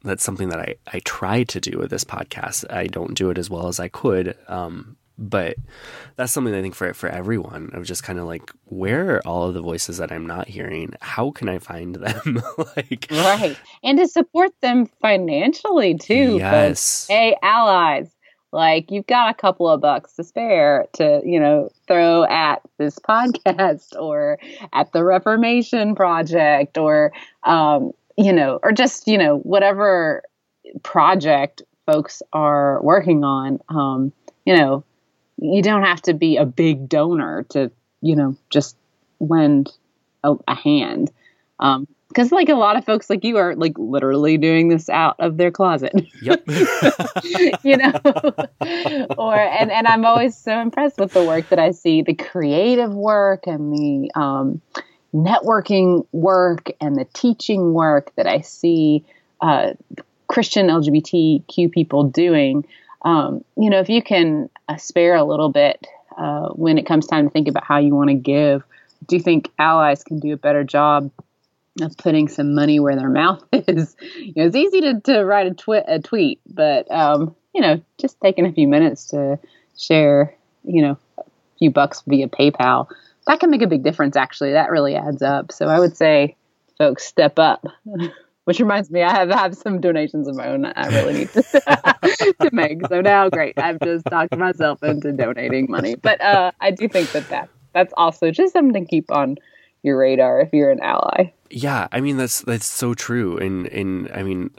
[0.03, 3.39] that's something that i i try to do with this podcast i don't do it
[3.39, 5.57] as well as i could um, but
[6.17, 9.49] that's something I think for for everyone of just kind of like where are all
[9.49, 10.95] of the voices that I'm not hearing?
[11.01, 12.43] How can I find them?
[12.77, 16.37] like right, and to support them financially too.
[16.39, 18.11] Yes, hey, allies,
[18.53, 22.99] like you've got a couple of bucks to spare to you know throw at this
[23.09, 24.39] podcast or
[24.73, 27.13] at the reformation project or
[27.45, 30.23] um, you know or just you know whatever
[30.83, 34.13] project folks are working on um,
[34.45, 34.85] you know
[35.39, 37.71] you don't have to be a big donor to
[38.01, 38.77] you know just
[39.21, 39.73] lend
[40.25, 41.11] a, a hand
[41.59, 45.17] um, because like a lot of folks like you are like literally doing this out
[45.19, 45.93] of their closet.
[46.23, 46.45] Yep.
[47.63, 47.93] You know?
[49.19, 52.95] Or and and i'm always so impressed with the work that i see the creative
[52.95, 54.61] work and the um,
[55.13, 59.05] networking work and the teaching work that i see
[59.41, 59.73] uh,
[60.29, 62.67] christian lgbtq people doing.
[63.03, 65.87] Um, you know if you can uh, spare a little bit
[66.17, 68.63] uh, when it comes time to think about how you want to give
[69.07, 71.11] do you think allies can do a better job
[71.81, 73.97] of putting some money where their mouth is.
[74.01, 77.81] You know, it's easy to, to write a, twi- a tweet, but um, you know,
[77.99, 79.39] just taking a few minutes to
[79.79, 81.23] share, you know, a
[81.59, 82.89] few bucks via PayPal,
[83.27, 84.17] that can make a big difference.
[84.17, 85.53] Actually, that really adds up.
[85.53, 86.37] So I would say,
[86.79, 87.65] folks, step up.
[88.45, 91.43] Which reminds me, I have have some donations of my own I really need to,
[92.43, 92.87] to make.
[92.87, 95.97] So now, great, I've just talked myself into donating money.
[95.97, 99.37] But uh, I do think that, that that's also just something to keep on
[99.83, 101.33] your radar if you're an ally.
[101.51, 104.51] Yeah, I mean that's that's so true, and and I mean,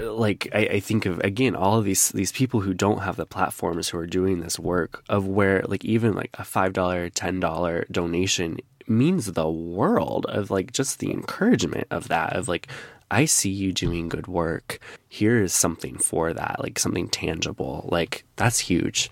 [0.00, 3.26] like I, I think of again all of these these people who don't have the
[3.26, 7.40] platforms who are doing this work of where like even like a five dollar ten
[7.40, 12.68] dollar donation means the world of like just the encouragement of that of like
[13.10, 14.78] I see you doing good work.
[15.08, 17.88] Here is something for that, like something tangible.
[17.92, 19.10] Like that's huge.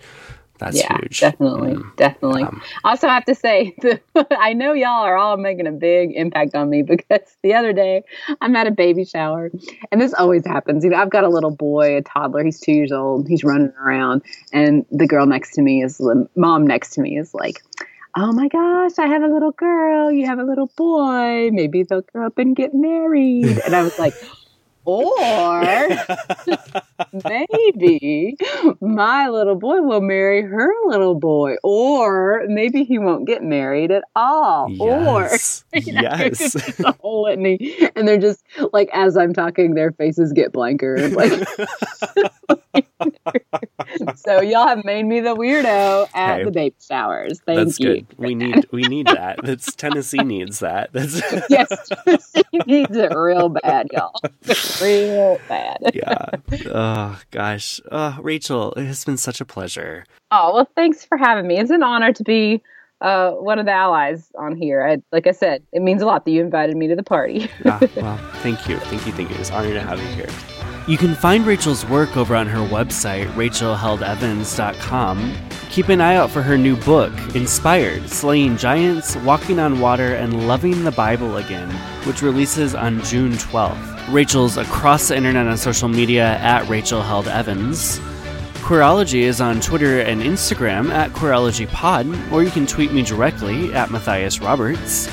[0.63, 1.19] That's yeah, huge.
[1.19, 1.95] Definitely, mm.
[1.97, 2.43] definitely.
[2.43, 3.75] Um, also, have to say,
[4.31, 8.03] I know y'all are all making a big impact on me because the other day
[8.39, 9.51] I'm at a baby shower,
[9.91, 10.85] and this always happens.
[10.85, 12.45] You know, I've got a little boy, a toddler.
[12.45, 13.27] He's two years old.
[13.27, 14.21] He's running around,
[14.53, 17.61] and the girl next to me is the mom next to me is like.
[18.15, 20.11] Oh my gosh, I have a little girl.
[20.11, 21.49] You have a little boy.
[21.51, 23.57] Maybe they'll grow up and get married.
[23.65, 24.13] And I was like,
[24.85, 25.61] or
[27.25, 28.37] maybe
[28.81, 31.55] my little boy will marry her little boy.
[31.63, 34.69] Or maybe he won't get married at all.
[34.69, 35.63] Yes.
[35.73, 36.79] Or, you know, yes.
[36.79, 37.91] a whole litany.
[37.95, 40.95] And they're just like, as I'm talking, their faces get blanker.
[40.95, 41.31] And like,
[44.15, 46.43] so y'all have made me the weirdo at okay.
[46.43, 47.39] the baby showers.
[47.45, 48.01] Thank That's you.
[48.01, 48.07] Good.
[48.17, 49.39] We need we need that.
[49.43, 50.91] That's Tennessee needs that.
[50.93, 54.13] That's yes, Tennessee needs it real bad, y'all
[54.81, 55.77] real bad.
[55.93, 56.25] yeah.
[56.67, 57.79] Oh gosh.
[57.91, 60.05] Oh, Rachel, it has been such a pleasure.
[60.31, 61.59] Oh well, thanks for having me.
[61.59, 62.61] It's an honor to be
[63.01, 64.87] uh, one of the allies on here.
[64.87, 67.49] I, like I said, it means a lot that you invited me to the party.
[67.65, 69.35] ah, well, thank you, thank you, thank you.
[69.35, 70.29] It's an honor to have you here.
[70.87, 75.33] You can find Rachel's work over on her website, rachelheldevans.com.
[75.73, 80.47] Keep an eye out for her new book, Inspired Slaying Giants, Walking on Water, and
[80.47, 81.67] Loving the Bible Again,
[82.05, 84.13] which releases on June 12th.
[84.13, 87.97] Rachel's across the internet on social media at Rachel Held Evans.
[88.61, 93.89] Queerology is on Twitter and Instagram at QueerologyPod, or you can tweet me directly at
[93.89, 95.09] Matthias Roberts.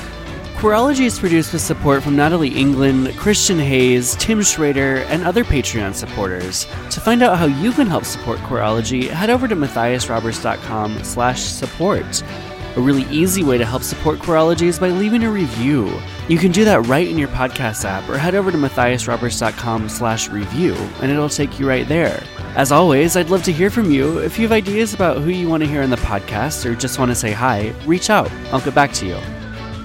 [0.61, 5.95] Queerology is produced with support from Natalie England, Christian Hayes, Tim Schrader, and other Patreon
[5.95, 6.67] supporters.
[6.91, 12.21] To find out how you can help support Queerology, head over to matthiasroberts.com slash support.
[12.75, 15.99] A really easy way to help support Queerology is by leaving a review.
[16.29, 20.29] You can do that right in your podcast app or head over to matthiasroberts.com slash
[20.29, 22.21] review and it'll take you right there.
[22.55, 24.19] As always, I'd love to hear from you.
[24.19, 26.99] If you have ideas about who you want to hear on the podcast or just
[26.99, 28.29] want to say hi, reach out.
[28.51, 29.17] I'll get back to you.